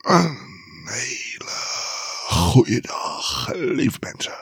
[0.00, 0.36] Een
[0.84, 1.50] hele
[2.28, 4.32] goede dag, lieve mensen.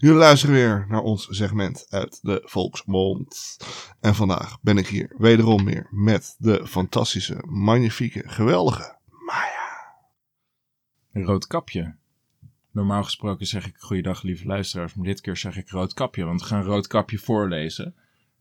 [0.00, 3.56] Jullie luisteren weer naar ons segment uit de Volksmond.
[4.00, 9.94] En vandaag ben ik hier wederom weer met de fantastische, magnifieke, geweldige Maya.
[11.26, 11.96] Rood kapje.
[12.70, 16.40] Normaal gesproken zeg ik goeiedag lieve luisteraars, maar dit keer zeg ik rood kapje, want
[16.40, 17.94] we gaan rood kapje voorlezen.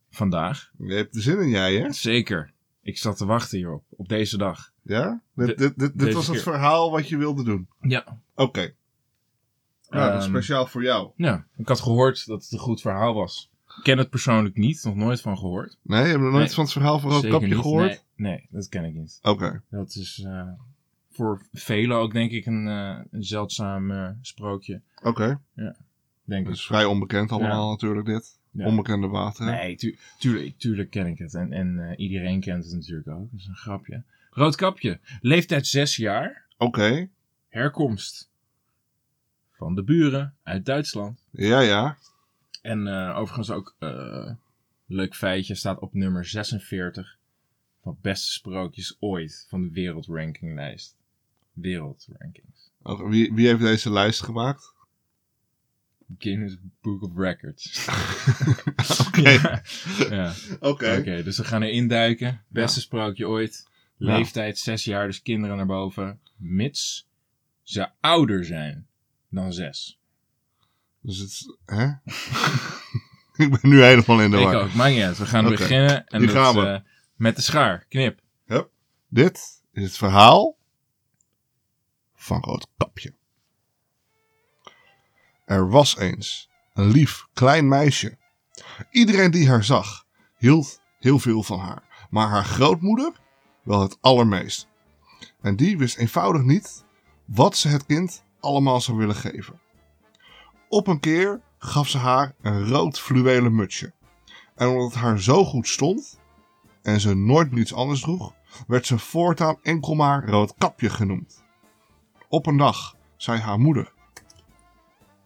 [0.10, 0.71] Vandaag.
[0.78, 1.91] Je hebt er zin in, jij hè?
[1.91, 2.53] Zeker.
[2.84, 4.71] Ik zat te wachten hierop, op deze dag.
[4.81, 5.21] Ja?
[5.36, 6.43] Dit, De- dit, dit, dit deze was het keer.
[6.43, 7.68] verhaal wat je wilde doen.
[7.82, 8.19] Ja.
[8.36, 8.74] Oké.
[9.89, 11.11] Nou, dat is Ehm, speciaal voor jou.
[11.15, 13.51] Ja, ik had gehoord dat het een goed verhaal was.
[13.77, 15.77] Ik ken het persoonlijk niet, nog nooit van gehoord.
[15.82, 16.54] Nee, je hebt nog nooit Nee.
[16.54, 17.64] van het verhaal van Rood Zeker Kapje niet.
[17.64, 17.88] gehoord?
[18.15, 19.19] Nee, nee, dat ken ik niet.
[19.21, 19.61] Oké.
[19.69, 20.47] Dat is eh,
[21.11, 24.82] voor velen ook denk ik een, eh, een zeldzaam eh, sprookje.
[25.04, 25.39] Oké.
[25.55, 25.75] Denk
[26.46, 26.60] Het ik.
[26.60, 28.39] is vrij onbekend allemaal natuurlijk dit.
[28.54, 28.66] Ja.
[28.66, 29.46] Onbekende water.
[29.46, 31.34] Nee, tu tuurlijk, tuurlijk ken ik het.
[31.34, 33.31] En, en eh, iedereen kent het natuurlijk ook.
[33.31, 34.03] Dat is een grapje.
[34.30, 35.00] Roodkapje.
[35.22, 36.45] Leeftijd 6 jaar.
[36.58, 37.09] Oké.
[37.50, 38.30] Herkomst.
[39.52, 41.23] Van de buren uit Duitsland.
[41.31, 41.97] Ja, ja.
[42.61, 44.31] En eh, overigens ook, eh,
[44.86, 47.17] leuk feitje, staat op nummer 46
[47.81, 50.95] van beste sprookjes ooit van de wereldrankinglijst.
[51.53, 52.72] Wereldrankings.
[52.83, 54.73] Wie, wie heeft deze lijst gemaakt?
[56.17, 57.87] Guinness Book of Records.
[59.07, 59.29] Oké.
[60.09, 60.33] ja.
[60.59, 61.23] Oké.
[61.23, 62.43] Dus we gaan erin duiken.
[62.47, 63.67] Beste sprookje ooit.
[63.97, 64.17] Ja.
[64.17, 66.19] Leeftijd 6 jaar, dus kinderen naar boven.
[66.35, 67.07] Mits
[67.63, 68.87] ze ouder zijn
[69.29, 69.99] dan 6.
[71.01, 71.85] Dus het hè?
[73.45, 74.55] ik ben nu helemaal in de Ik war.
[74.55, 75.17] ook, maakt niet uit.
[75.17, 76.65] We gaan beginnen en hier dat, gaan we.
[76.65, 76.79] eh,
[77.15, 77.85] met de schaar.
[77.89, 78.21] Knip.
[79.09, 80.57] Dit is het verhaal
[82.15, 83.13] van Roodkapje.
[85.45, 88.17] Er was eens een lief klein meisje.
[88.91, 90.05] Iedereen die haar zag,
[90.38, 92.08] hield heel veel van haar.
[92.09, 93.11] Maar haar grootmoeder
[93.64, 94.67] wel het allermeest.
[95.41, 96.86] En die wist eenvoudig niet
[97.25, 99.61] wat ze het kind allemaal zou willen geven.
[100.69, 103.93] Op een keer gaf ze haar een rood fluwelen mutsje.
[104.55, 106.20] En omdat het haar zo goed stond
[106.81, 108.33] en ze nooit meer iets anders droeg,
[108.67, 111.43] werd ze voortaan enkel maar Roodkapje genoemd.
[112.30, 113.93] Op een dag zei haar moeder: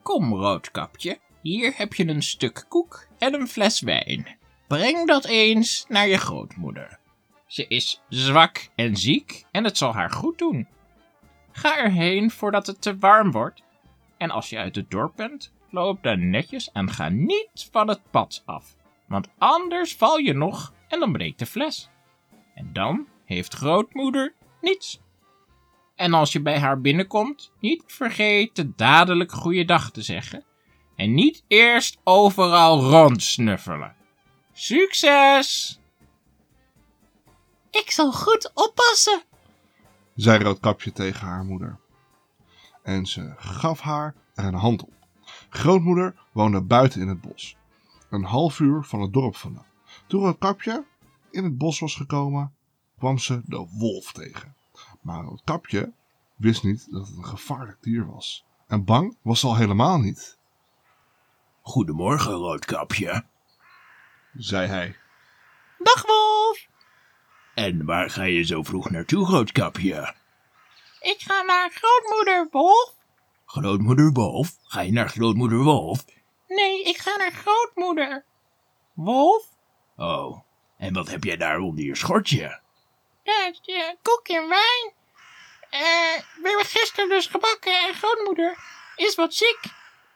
[0.08, 4.38] Kom, roodkapje, hier heb je een stuk koek en een fles wijn.
[4.68, 7.00] Breng dat eens naar je grootmoeder.
[7.48, 10.68] Ze is zwak en ziek en het zal haar goed doen.
[11.52, 13.64] Ga erheen voordat het te warm wordt.
[14.18, 18.02] En als je uit het dorp bent, loop dan netjes en ga niet van het
[18.12, 18.76] pad af.
[19.08, 21.90] Want anders val je nog en dan breekt de fles.
[22.54, 25.00] En dan heeft grootmoeder niets.
[25.98, 30.44] En als je bij haar binnenkomt, niet vergeten dadelijk goeiedag te zeggen.
[30.96, 33.96] En niet eerst overal rondsnuffelen.
[34.54, 35.80] Succes!
[37.72, 39.22] Ik zal goed oppassen.
[40.16, 41.80] zei Roodkapje tegen haar moeder.
[42.84, 44.94] En ze gaf haar er een hand op.
[45.50, 47.58] Grootmoeder woonde buiten in het bos,
[48.10, 49.66] een half uur van het dorp vandaan.
[50.08, 50.86] Toen Roodkapje
[51.32, 52.54] in het bos was gekomen,
[52.98, 54.57] kwam ze de wolf tegen.
[55.02, 55.92] Maar Roodkapje
[56.36, 58.46] wist niet dat het een gevaarlijk dier was.
[58.68, 60.38] En bang was ze al helemaal niet,
[61.62, 63.24] Goedemorgen, roodkapje.
[64.34, 64.96] zei hij.
[65.78, 66.68] Dag, Wolf.
[67.56, 70.16] En waar ga je zo vroeg naartoe, Roodkapje?
[71.00, 72.94] Ik ga naar grootmoeder, Wolf.
[73.46, 74.58] Grootmoeder Wolf?
[74.64, 76.06] Ga je naar grootmoeder Wolf?
[76.48, 78.26] Nee, ik ga naar grootmoeder.
[78.94, 79.46] Wolf?
[79.96, 80.40] Oh,
[80.78, 82.60] en wat heb jij daar onder je schortje?
[83.62, 84.94] Ja, koek en wijn.
[85.70, 85.82] Eh,
[86.42, 88.58] we hebben gisteren dus gebakken en grootmoeder
[88.96, 89.60] is wat ziek.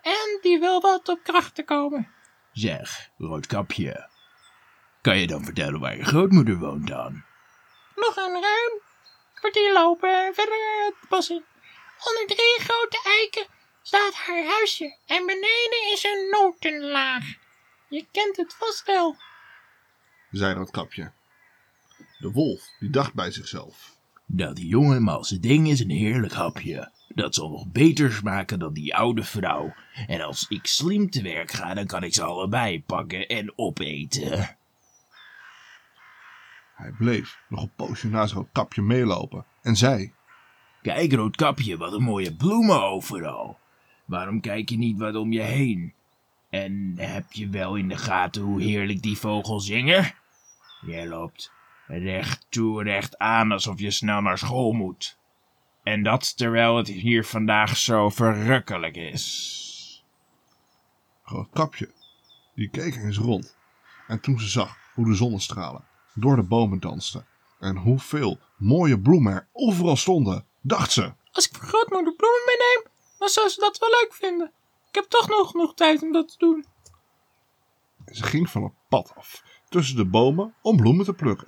[0.02, 2.12] En die wil wat op krachten komen.
[2.52, 4.10] Zeg, Roodkapje.
[5.02, 7.24] Kan je dan vertellen waar je grootmoeder woont dan?
[7.96, 8.82] Nog een ruim
[9.34, 11.46] kwartier lopen en verder het bos in.
[12.04, 13.46] Onder drie grote eiken
[13.82, 17.24] staat haar huisje en beneden is een notenlaag.
[17.90, 19.16] Je kent het vast wel.
[20.32, 21.12] zei Roodkapje.
[22.22, 23.98] De wolf die dacht bij zichzelf.
[24.26, 26.92] Dat jonge malse ding is een heerlijk hapje.
[27.08, 29.74] Dat zal nog beter smaken dan die oude vrouw.
[30.08, 34.58] En als ik slim te werk ga, dan kan ik ze allebei pakken en opeten.
[36.76, 40.14] Hij bleef nog een poosje naast Roodkapje meelopen en zei...
[40.82, 43.60] Kijk, Roodkapje, wat een mooie bloemen overal.
[44.06, 45.94] Waarom kijk je niet wat om je heen?
[46.50, 50.14] En heb je wel in de gaten hoe heerlijk die vogels zingen?
[50.86, 51.52] Jij loopt
[52.00, 55.18] recht toe, recht aan, alsof je snel naar school moet.
[55.84, 60.06] En dat terwijl het hier vandaag zo verrukkelijk is.
[61.24, 61.92] Roodkapje,
[62.56, 63.58] die keek eens rond.
[64.08, 65.84] En toen ze zag hoe de zonnestralen
[66.14, 67.26] door de bomen dansten
[67.60, 71.14] en hoeveel mooie bloemen er overal stonden, dacht ze.
[71.32, 74.52] Als ik voor grootmoeder bloemen meeneem, dan zou ze dat wel leuk vinden.
[74.88, 76.66] Ik heb toch nog genoeg tijd om dat te doen.
[78.06, 81.48] En ze ging van het pad af, tussen de bomen, om bloemen te plukken.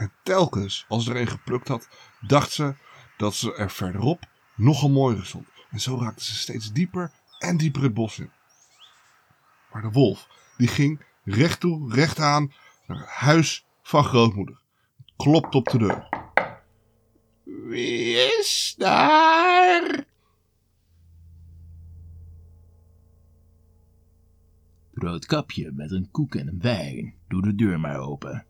[0.00, 1.88] En telkens als er een geplukt had,
[2.20, 2.74] dacht ze
[3.16, 4.24] dat ze er verderop
[4.56, 5.48] nog een mooiere stond.
[5.70, 8.30] En zo raakte ze steeds dieper en dieper het bos in.
[9.72, 12.52] Maar de wolf, die ging recht toe, recht aan
[12.86, 14.60] naar het huis van grootmoeder.
[15.16, 16.08] Klopt op de deur.
[17.44, 20.04] Wie is daar?
[24.92, 27.14] Roodkapje met een koek en een wijn.
[27.28, 28.44] Doe de deur maar open.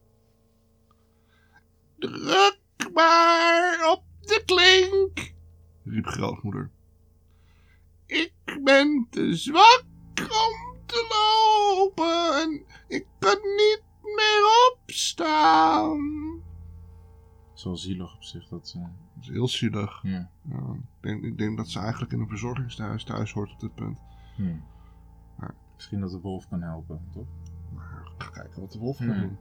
[2.00, 2.58] Druk
[2.94, 5.35] maar op de klink,
[5.85, 6.70] riep grootmoeder.
[8.06, 8.32] Ik
[8.62, 9.85] ben te zwak
[10.17, 15.99] om te lopen en ik kan niet meer opstaan.
[17.55, 18.79] Zo zielig op zich dat ze...
[18.79, 20.03] Dat is heel zielig.
[20.03, 20.31] Ja.
[20.49, 23.75] Ja, ik, denk, ik denk dat ze eigenlijk in een verzorgingstehuis thuis hoort op dit
[23.75, 23.99] punt.
[24.37, 24.56] Hm.
[25.41, 25.55] Ja.
[25.75, 27.26] Misschien dat de wolf kan helpen, toch?
[27.75, 29.20] Maar ga kijken wat de wolf kan Hmm.
[29.20, 29.38] doen.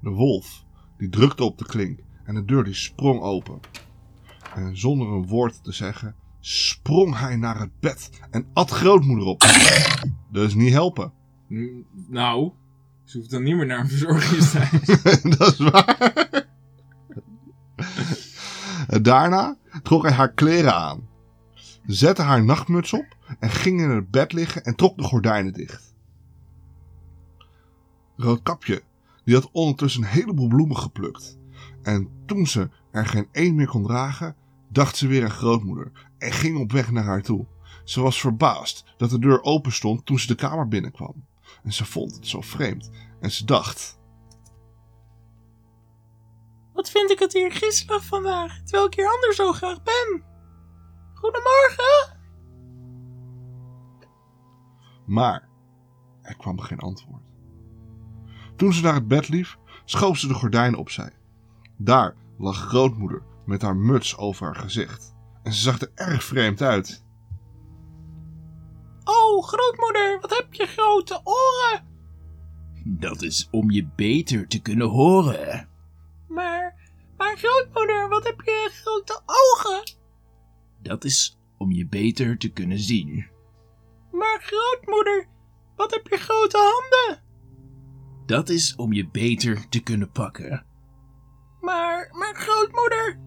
[0.00, 0.64] De wolf,
[1.00, 3.60] die drukte op de klink en de deur die sprong open.
[4.54, 9.42] En zonder een woord te zeggen, sprong hij naar het bed en at grootmoeder op.
[10.30, 11.12] Dus niet helpen.
[12.08, 12.52] Nou,
[13.04, 15.22] ze hoeft dan niet meer naar een verzorgingstehuis.
[15.38, 16.18] Dat is waar.
[19.02, 21.08] Daarna trok hij haar kleren aan,
[21.86, 25.94] zette haar nachtmuts op en ging in het bed liggen en trok de gordijnen dicht.
[28.16, 28.82] Roodkapje,
[29.24, 31.38] die had ondertussen een heleboel bloemen geplukt.
[31.82, 34.36] En toen ze er geen één meer kon dragen,
[34.68, 37.46] dacht ze weer aan grootmoeder en ging op weg naar haar toe.
[37.84, 41.24] Ze was verbaasd dat de deur open stond toen ze de kamer binnenkwam.
[41.62, 42.90] En ze vond het zo vreemd
[43.20, 43.98] en ze dacht...
[46.72, 50.24] Wat vind ik het hier griezelig vandaag, terwijl ik hier anders zo graag ben.
[51.14, 52.18] Goedemorgen.
[55.06, 55.48] Maar
[56.22, 57.29] er kwam geen antwoord.
[58.60, 61.12] Toen ze naar het bed liep, schoof ze de gordijnen opzij.
[61.76, 65.14] Daar lag grootmoeder met haar muts over haar gezicht.
[65.42, 67.04] En ze zag er erg vreemd uit.
[69.04, 71.86] Oh, grootmoeder, wat heb je grote oren.
[72.84, 75.68] Dat is om je beter te kunnen horen.
[76.28, 79.92] Maar, maar grootmoeder, wat heb je grote ogen.
[80.82, 83.26] Dat is om je beter te kunnen zien.
[84.12, 85.28] Maar grootmoeder,
[85.76, 87.28] wat heb je grote handen.
[88.30, 90.64] Dat is om je beter te kunnen pakken.
[91.60, 93.18] Maar, maar grootmoeder,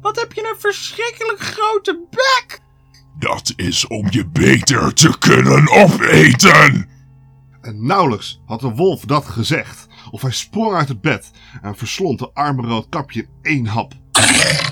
[0.00, 2.60] wat heb je een verschrikkelijk grote bek.
[3.18, 6.88] Dat is om je beter te kunnen opeten.
[7.60, 11.30] En nauwelijks had de wolf dat gezegd, of hij sprong uit het bed
[11.62, 13.92] en verslond de arme roodkapje in één hap.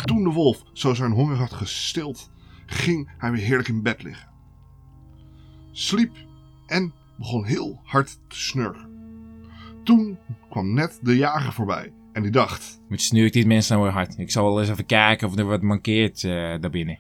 [0.05, 2.31] Toen de wolf zo zijn honger had gestild,
[2.67, 4.29] ging hij weer heerlijk in bed liggen.
[5.73, 6.17] Sliep
[6.67, 8.95] en begon heel hard te snurken.
[9.87, 10.19] Toen
[10.50, 12.81] kwam net de jager voorbij en die dacht...
[12.88, 14.19] Wat snurkt dit mens nou weer hard?
[14.19, 16.99] Ik zal wel eens even kijken of er wat mankeert eh daarbinnen.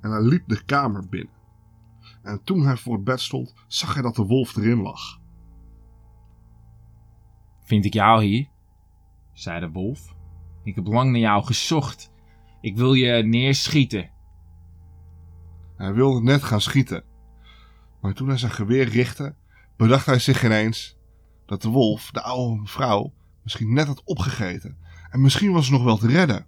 [0.00, 1.32] En hij liep de kamer binnen.
[2.22, 5.18] En toen hij voor het bed stond, zag hij dat de wolf erin lag.
[7.62, 8.48] Vind ik jou hier?
[9.32, 10.14] zei de wolf.
[10.64, 12.12] Ik heb lang naar jou gezocht.
[12.60, 14.10] Ik wil je neerschieten.
[15.76, 17.04] Hij wilde net gaan schieten.
[18.00, 19.34] Maar toen hij zijn geweer richtte,
[19.76, 20.98] bedacht hij zich ineens
[21.50, 24.78] dat de wolf, de oude vrouw, misschien net had opgegeten.
[25.10, 26.46] En misschien was ze nog wel te redden.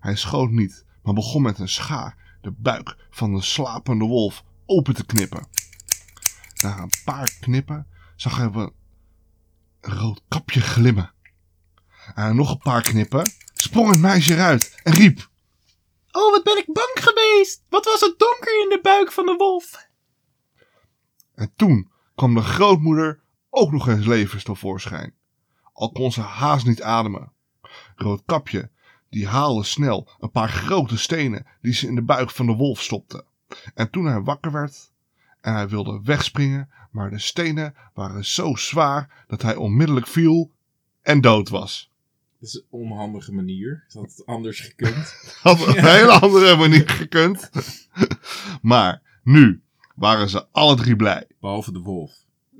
[0.00, 4.94] Hij schoot niet, maar begon met een schaar de buik van de slapende wolf open
[4.94, 5.48] te knippen.
[6.62, 8.72] Na een paar knippen zag hij een
[9.80, 11.12] rood kapje glimmen.
[12.14, 15.30] En nog een paar knippen sprong het meisje eruit en riep...
[16.10, 17.62] Oh, wat ben ik bang geweest.
[17.68, 19.88] Wat was het donker in de buik van de wolf.
[21.34, 23.26] En toen kwam de grootmoeder
[23.58, 25.14] ook nog eens levens tevoorschijn.
[25.72, 27.32] Al kon ze haast niet ademen.
[27.96, 28.70] Roodkapje,
[29.10, 32.82] die haalde snel een paar grote stenen die ze in de buik van de wolf
[32.82, 33.24] stopte.
[33.74, 34.92] En toen hij wakker werd
[35.40, 40.52] en hij wilde wegspringen, maar de stenen waren zo zwaar dat hij onmiddellijk viel
[41.02, 41.90] en dood was.
[42.38, 43.84] Dat is een onhandige manier.
[43.88, 45.14] Dat anders gekund?
[45.42, 47.50] Had op een hele andere manier gekund.
[48.62, 49.62] maar nu
[49.94, 51.26] waren ze alle drie blij.
[51.40, 52.12] Behalve de wolf.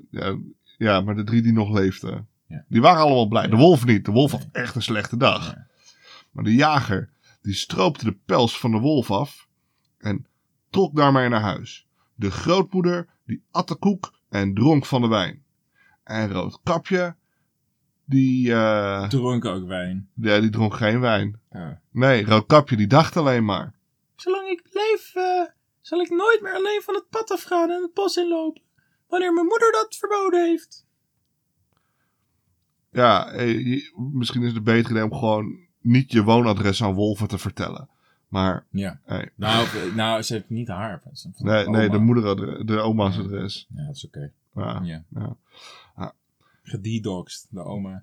[0.09, 0.37] Ja,
[0.79, 2.65] ja, maar de drie die nog leefden, Ja.
[2.67, 3.47] die waren allemaal blij.
[3.47, 4.05] De wolf niet.
[4.05, 5.55] De wolf had echt een slechte dag.
[6.31, 7.09] Maar de jager,
[7.41, 9.47] die stroopte de pels van de wolf af
[9.97, 10.25] en
[10.69, 11.87] trok daarmee naar huis.
[12.15, 15.43] De grootmoeder, die at de koek en dronk van de wijn.
[16.03, 17.15] En Roodkapje,
[18.05, 20.09] die, eh, Dronken ook wijn.
[20.13, 21.39] ja, die dronk geen wijn.
[21.51, 21.81] Ja.
[21.91, 23.73] Nee, Roodkapje die dacht alleen maar.
[24.15, 25.45] Zolang ik leef, eh,
[25.81, 28.61] zal ik nooit meer alleen van het pad afgaan en het bos inlopen.
[29.09, 30.85] Wanneer mijn moeder dat verboden heeft.
[32.91, 37.37] Ja, eh, misschien is het beter idee om gewoon niet je woonadres aan wolven te
[37.37, 37.89] vertellen.
[38.27, 38.99] Maar, Ja.
[39.03, 41.01] hey, Nou, eh, nou ze heeft niet haar.
[41.11, 43.67] is een- nee, nee de moeder, de oma's adres.
[43.75, 44.31] Ja, dat is oké.
[44.55, 44.81] Ja.
[44.83, 45.03] Ja.
[45.09, 46.13] Ja.
[46.63, 48.01] Gededogst, de oma.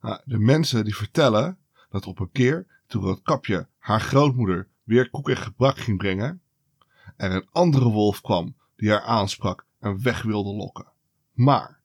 [0.00, 1.58] Nou, de mensen die vertellen
[1.90, 6.42] dat op een keer, toen Roodkapje haar grootmoeder weer koek en gebak ging brengen,
[7.16, 10.92] er een andere wolf kwam die haar aansprak en weg wilde lokken.
[11.32, 11.80] Maar,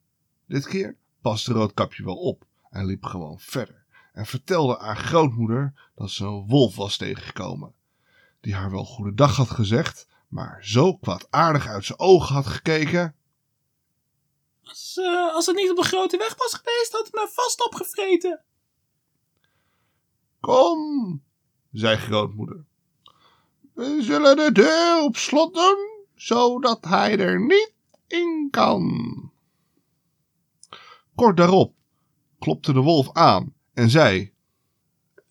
[0.47, 6.09] dit keer paste Roodkapje wel op en liep gewoon verder en vertelde aan grootmoeder dat
[6.09, 7.73] ze een wolf was tegengekomen,
[8.41, 13.15] die haar wel goedendag had gezegd, maar zo kwaadaardig uit zijn ogen had gekeken
[14.63, 17.65] Als, eh, als het niet op de grote weg was geweest, had het me vast
[17.65, 18.43] opgevreten.
[20.43, 21.21] Kom,
[21.71, 22.65] zei grootmoeder.
[23.73, 27.73] We zullen de deur op slot doen, zodat hij er niet
[28.07, 29.31] in kan.
[31.15, 31.75] Kort daarop
[32.39, 34.33] klopte de wolf aan en zei: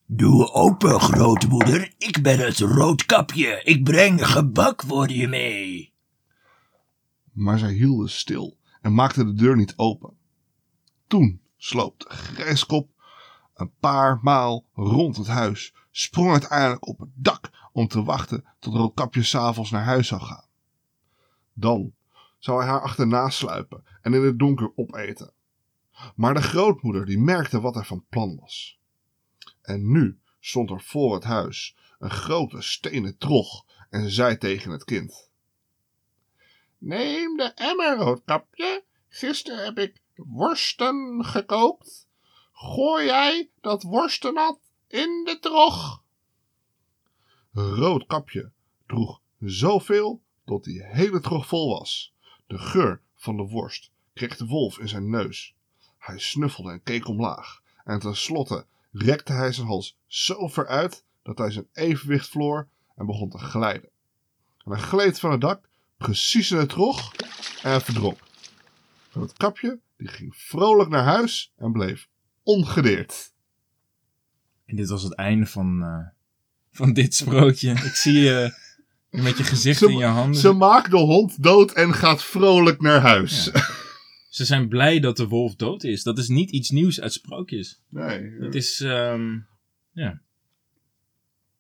[0.07, 1.95] Doe open, grootmoeder.
[1.99, 3.61] Ik ben het roodkapje.
[3.65, 5.93] Ik breng gebak voor je mee.
[7.33, 10.17] Maar zij hielden stil en maakten de deur niet open.
[11.07, 12.92] Toen sloop de grijskop
[13.55, 18.75] een paar maal rond het huis, sprong uiteindelijk op het dak om te wachten tot
[18.75, 20.47] Roodkapje s'avonds naar huis zou gaan.
[21.53, 21.95] Dan
[22.39, 25.33] zou hij haar achterna sluipen en in het donker opeten.
[26.15, 28.81] Maar de grootmoeder die merkte wat hij van plan was.
[29.63, 34.71] En nu stond er voor het huis een grote stenen trog en ze zei tegen
[34.71, 35.31] het kind...
[36.79, 38.85] Neem de emmer, Roodkapje.
[39.09, 42.09] Gisteren heb ik worsten gekookt.
[42.65, 46.03] Gooi jij dat worstennat in de trog.
[47.53, 48.53] Roodkapje
[48.87, 52.15] droeg zoveel tot die hele trog vol was.
[52.47, 55.55] De geur van de worst kreeg de wolf in zijn neus.
[55.99, 57.63] Hij snuffelde en keek omlaag.
[57.85, 63.07] En tenslotte rekte hij zijn hals zo ver uit dat hij zijn evenwicht verloor en
[63.07, 63.91] begon te glijden.
[64.65, 67.13] En hij gleed van het dak precies in de trog
[67.63, 68.19] en verdronk.
[69.13, 72.11] Het kapje die ging vrolijk naar huis en bleef
[72.43, 73.33] ongedeerd.
[74.67, 76.07] En dit was het einde van, eh,
[76.71, 77.71] van dit sprookje.
[77.89, 78.55] Ik zie je
[79.11, 80.41] met je gezicht Ze- in je handen.
[80.41, 83.45] Ze maakt de hond dood en gaat vrolijk naar huis.
[84.29, 86.03] Ze zijn blij dat de wolf dood is.
[86.03, 87.83] Dat is niet iets nieuws uit sprookjes.
[87.89, 89.39] Nee, Het is, ehm,
[89.93, 90.21] ja.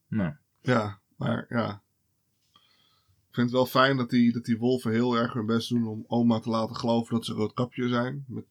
[0.09, 1.83] Nou, ja, maar ja.
[3.29, 5.87] Ik vind het wel fijn dat die, dat die wolven heel erg hun best doen
[5.87, 8.25] om oma te laten geloven dat ze roodkapje zijn.
[8.29, 8.45] Met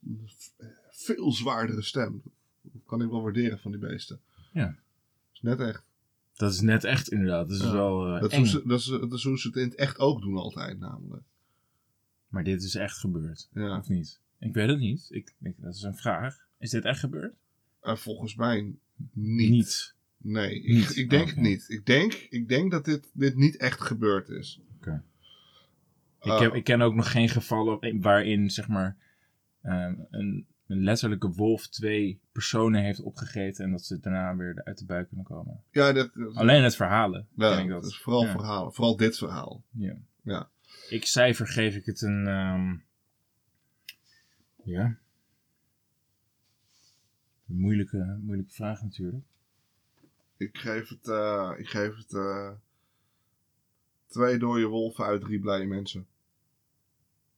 [1.04, 2.22] veel zwaardere stem.
[2.62, 4.20] Dat kan ik wel waarderen van die beesten.
[4.54, 4.76] Ja.
[5.34, 5.84] Is net echt.
[6.36, 7.48] dat is net echt inderdaad.
[7.50, 8.46] Dat is Ja, wel eh, Dat eng.
[8.46, 11.24] ze, dat, is, dat is hoe ze het in het echt ook doen altijd namelijk.
[12.28, 13.50] Maar dit is echt gebeurd.
[13.54, 13.78] Ja.
[13.78, 14.20] Of niet?
[14.40, 15.08] Ik weet het niet.
[15.10, 16.46] Ik, ik, dat is een vraag.
[16.60, 17.34] Is dit echt gebeurd?
[17.82, 18.74] En volgens mij
[19.14, 19.94] niet.
[20.18, 20.98] Nee, ik, Niet?
[20.98, 21.32] ik denk Oké.
[21.32, 21.66] het niet.
[21.70, 24.62] Ik denk, ik denk dat dit, dit niet echt gebeurd is.
[24.80, 24.88] Ik,
[26.20, 26.40] Ah.
[26.40, 28.98] heb, ik ken ook nog geen gevallen waarin, zeg maar,
[29.62, 34.86] een, een letterlijke wolf twee personen heeft opgegeten en dat ze daarna weer uit de
[34.86, 35.64] buik kunnen komen.
[35.72, 37.92] Ja, dat, dat- Alleen het verhalen ja, ik dat dat.
[37.92, 38.32] is vooral Ja.
[38.32, 38.74] verhalen.
[38.74, 39.64] Vooral dit verhaal.
[39.72, 39.96] Ja.
[40.22, 40.50] Ja.
[40.90, 42.28] Ik cijfer geef ik het een.
[42.28, 42.76] ehm,
[44.64, 44.98] ja.
[47.48, 49.24] Een moeilijke, moeilijke vraag natuurlijk.
[50.38, 52.52] Ik geef het, eh, ik geef het eh,
[54.08, 56.08] twee dode wolven uit drie blije mensen.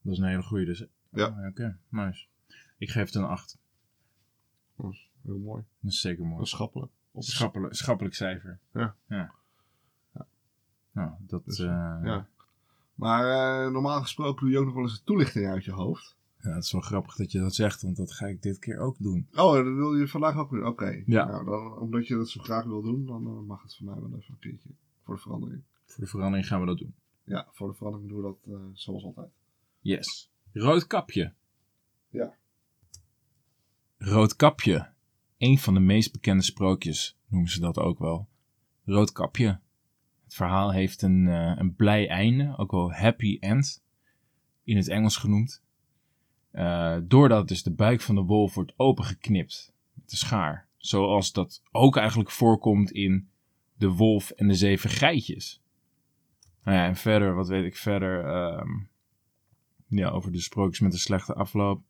[0.02, 0.66] Dat is een hele goede.
[0.66, 0.86] Dus...
[1.10, 1.28] Ja.
[1.28, 2.26] Oh, Oké, nice.
[2.84, 3.58] Ik geef het een 8.
[4.76, 5.64] Dat is heel mooi.
[5.80, 6.36] Dat is zeker mooi.
[6.38, 6.92] Dat is schappelijk.
[7.12, 8.60] Op- Schappelijk, schappelijk cijfer.
[8.74, 8.96] Ja.
[9.08, 9.34] ja.
[10.92, 11.46] Nou, dat.
[11.46, 11.66] Dus, eh,
[12.04, 12.28] ja.
[12.96, 13.24] Maar
[13.66, 16.16] eh, normaal gesproken doe je ook nog wel eens een toelichting uit je hoofd.
[16.42, 18.80] Ja, het is wel grappig dat je dat zegt, want dat ga ik dit keer
[18.80, 19.28] ook doen.
[19.34, 20.66] Oh, dat wil je vandaag ook doen?
[20.66, 21.04] Oké.
[21.06, 21.26] Ja.
[21.26, 23.96] Nou, dan, omdat je dat zo graag wil doen, dan eh, mag het voor mij
[23.96, 24.70] wel even een keertje.
[25.04, 25.62] Voor de verandering.
[25.86, 26.94] Voor de verandering gaan we dat doen.
[27.24, 29.30] Ja, voor de verandering doen we dat eh, zoals altijd.
[29.80, 30.32] Yes.
[30.54, 31.34] Roodkapje.
[32.10, 32.34] Ja.
[34.06, 34.90] Roodkapje.
[35.38, 38.28] Een van de meest bekende sprookjes noemen ze dat ook wel.
[38.86, 39.60] Roodkapje.
[40.24, 43.84] Het verhaal heeft een, eh, een blij einde, ook wel happy end,
[44.64, 45.64] in het Engels genoemd.
[46.52, 50.68] Eh, doordat dus de buik van de wolf wordt opengeknipt met de schaar.
[50.78, 53.30] Zoals dat ook eigenlijk voorkomt in
[53.74, 55.62] De Wolf en de Zeven Geitjes.
[56.64, 58.26] Nou ja, en verder, wat weet ik verder?
[58.26, 58.70] ehm,
[59.88, 61.84] Ja, over de sprookjes met een slechte afloop.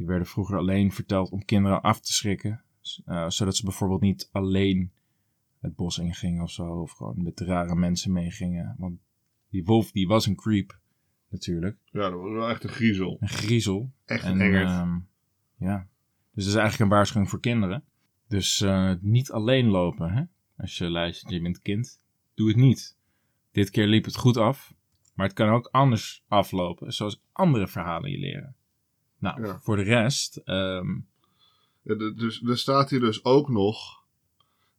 [0.00, 2.62] Die werden vroeger alleen verteld om kinderen af te schrikken.
[3.04, 4.92] Eh, zodat ze bijvoorbeeld niet alleen
[5.58, 6.80] het bos ingingen of zo.
[6.80, 8.74] Of gewoon met rare mensen meegingen.
[8.78, 9.00] Want
[9.50, 10.78] die wolf die was een creep
[11.28, 11.76] natuurlijk.
[11.84, 13.16] Ja, dat was wel echt een griezel.
[13.20, 13.92] Een griezel.
[14.04, 14.68] Echt En, een engert.
[14.68, 14.98] ehm,
[15.56, 15.88] ja.
[16.34, 17.84] Dus dat is eigenlijk een waarschuwing voor kinderen.
[18.28, 20.22] Dus eh, niet alleen lopen, hè?
[20.56, 22.00] Als je luistert, je bent kind.
[22.34, 22.96] Doe het niet.
[23.52, 24.74] Dit keer liep het goed af.
[25.14, 26.92] Maar het kan ook anders aflopen.
[26.92, 28.54] Zoals andere verhalen je leren.
[29.20, 29.58] Nou, Ja.
[29.62, 30.36] voor de rest...
[30.44, 30.88] ehm,
[31.82, 34.02] Ja, dus, er staat hier dus ook nog...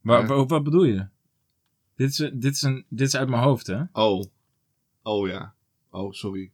[0.00, 0.26] wa- Ja.
[0.26, 1.06] wa- wat bedoel je?
[1.96, 3.82] Dit is, dit, is een, dit is uit mijn hoofd, hè?
[3.92, 4.24] Oh.
[5.02, 5.54] Oh ja.
[5.90, 6.50] Oh, sorry.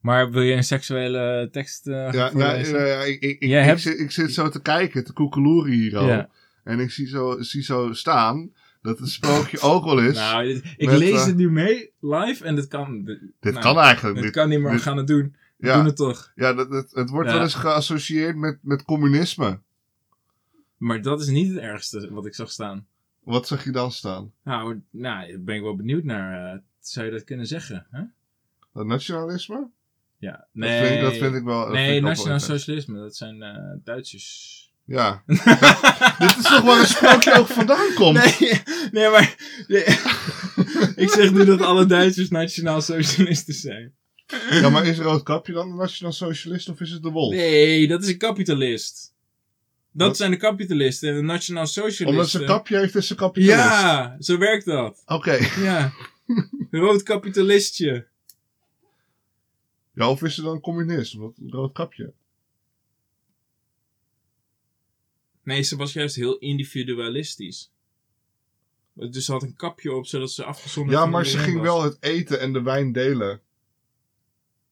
[0.00, 2.52] Maar wil je een seksuele tekst eh Ja, ja,
[3.02, 6.26] ik, ik, ik, hebt- zit, ik zit zo te kijken, te koekeloeren hier al.
[6.64, 10.14] En ik zie zo, zie zo staan dat het sprookje ook wel is.
[10.16, 13.04] Nou, dit- ik Met, lees eh, het nu mee, live, en dit kan...
[13.04, 14.32] Dit, dit nou, kan eigenlijk Dit niet.
[14.34, 15.34] kan niet, maar we dit- gaan het doen.
[15.68, 16.32] Ja, doen het toch.
[16.34, 17.34] ja dat, het wordt Ja.
[17.34, 19.58] wel eens geassocieerd met, met communisme.
[20.76, 22.86] Maar dat is niet het ergste wat ik zag staan.
[23.22, 24.32] Wat zag je dan staan?
[24.44, 26.52] Nou, nou daar ben ik wel benieuwd naar.
[26.54, 27.86] eh, zou je dat kunnen zeggen?
[27.90, 28.02] Hè?
[28.74, 29.68] Dat nationalisme?
[30.18, 30.30] Ja.
[30.32, 31.68] Dat, Nee, vind, dat vind ik wel.
[31.68, 34.60] nee, wel nationaal socialisme, dat zijn eh, Duitsers.
[34.84, 35.22] Ja.
[36.18, 38.16] Dit is toch waar een sprookje ook vandaan komt?
[38.40, 39.34] Nee, nee maar.
[39.68, 39.82] nee.
[41.04, 43.92] ik zeg nu dat alle Duitsers nationaal socialisten zijn.
[44.50, 47.34] Ja, maar is Roodkapje dan een nationaal socialist of is het de wolf?
[47.34, 49.14] Nee, dat is een kapitalist.
[49.92, 50.16] Dat Wat?
[50.16, 52.06] zijn de kapitalisten en de nationaal socialisten.
[52.06, 53.58] Omdat ze een kapje heeft, is ze kapitalist.
[53.58, 55.02] Ja, zo werkt dat.
[55.06, 55.32] Oké.
[55.60, 55.92] Ja.
[56.70, 58.06] Rood kapitalistje.
[59.94, 61.14] Ja, of is ze dan een communist?
[61.14, 62.12] Omdat een rood kapje.
[65.42, 67.70] Nee, ze was juist heel individualistisch.
[68.94, 71.66] Dus ze had een kapje op, zodat ze afgezonderd Ja, maar ze ging was.
[71.66, 73.40] wel het eten en de wijn delen.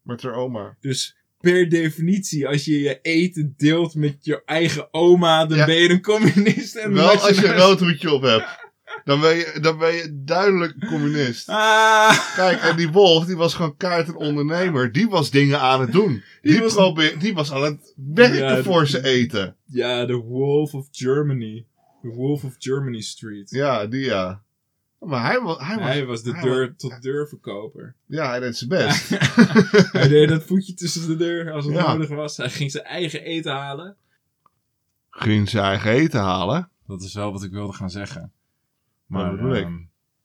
[0.02, 0.76] Met haar oma.
[0.80, 5.66] Dus per definitie, als je je eten deelt met je eigen oma, dan Ja.
[5.66, 6.76] ben je een communist.
[6.76, 8.58] En Wel als je een rood hoedje op hebt.
[9.04, 11.48] Dan ben je, dan ben je duidelijk communist.
[11.48, 14.92] Ah, Kijk, en die wolf, die was gewoon kaart een ondernemer.
[14.92, 16.22] Die was dingen aan het doen.
[16.42, 19.56] Die, Die was- probeer, die was aan het werken Ja, voor zijn eten.
[19.66, 21.66] ja, de Wolf of Germany.
[22.02, 23.50] De Wolf of Germany Street.
[23.50, 24.42] Ja, die ja.
[25.00, 25.84] Maar hij, wa- hij was...
[25.86, 27.94] Hij was de hij deur tot deur verkoper.
[28.06, 29.08] Ja, hij deed zijn best.
[29.92, 31.92] Hij deed dat voetje tussen de deur als het Ja.
[31.92, 32.36] nodig was.
[32.36, 33.96] Hij ging zijn eigen eten halen.
[35.10, 36.68] Ging zijn eigen eten halen.
[36.86, 38.20] Dat is wel wat ik wilde gaan zeggen.
[38.20, 38.30] Dat
[39.06, 39.64] Maar bedoel ik.
[39.64, 39.78] ehm,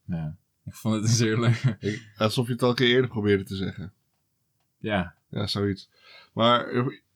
[0.04, 1.62] ja, ik vond het een zeer leuk.
[1.80, 3.92] Ik- alsof je het al een keer eerder probeerde te zeggen.
[4.78, 5.88] Ja, Ja, zoiets.
[6.32, 6.68] Maar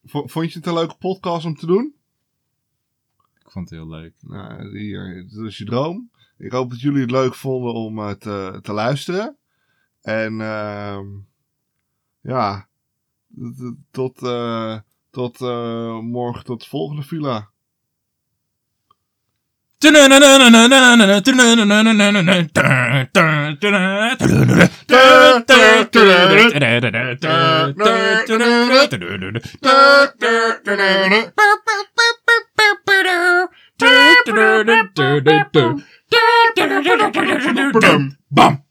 [0.04, 1.94] vond je het een leuke podcast om te doen?
[3.44, 4.12] ik vond het heel leuk.
[4.20, 6.10] Nou, hier, dat is je droom.
[6.40, 9.36] Ik hoop dat jullie het leuk vonden om eh, te, te luisteren.
[10.02, 11.06] En ehm
[12.20, 12.68] ja,
[13.90, 14.76] tot, eh,
[15.10, 17.50] tot eh, morgen, tot de volgende villa.
[38.30, 38.62] Bum.